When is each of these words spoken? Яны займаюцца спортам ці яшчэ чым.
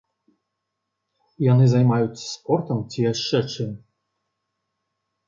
Яны 1.51 1.65
займаюцца 1.73 2.21
спортам 2.37 2.79
ці 2.95 2.99
яшчэ 3.11 3.43
чым. 3.53 3.71